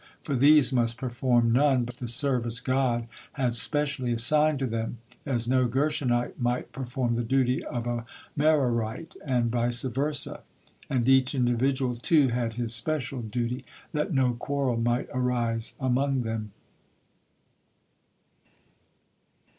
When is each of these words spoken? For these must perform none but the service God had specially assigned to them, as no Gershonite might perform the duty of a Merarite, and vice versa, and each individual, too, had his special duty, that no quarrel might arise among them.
For 0.23 0.35
these 0.35 0.73
must 0.73 0.97
perform 0.97 1.51
none 1.53 1.85
but 1.85 1.97
the 1.97 2.07
service 2.07 2.59
God 2.59 3.07
had 3.33 3.53
specially 3.53 4.11
assigned 4.11 4.57
to 4.57 4.65
them, 4.65 4.97
as 5.27 5.47
no 5.47 5.67
Gershonite 5.67 6.39
might 6.39 6.71
perform 6.71 7.13
the 7.13 7.23
duty 7.23 7.63
of 7.63 7.85
a 7.85 8.07
Merarite, 8.35 9.15
and 9.23 9.51
vice 9.51 9.83
versa, 9.83 10.39
and 10.89 11.07
each 11.07 11.35
individual, 11.35 11.97
too, 11.97 12.29
had 12.29 12.55
his 12.55 12.73
special 12.73 13.21
duty, 13.21 13.63
that 13.91 14.11
no 14.11 14.33
quarrel 14.33 14.77
might 14.77 15.07
arise 15.13 15.75
among 15.79 16.23
them. 16.23 16.51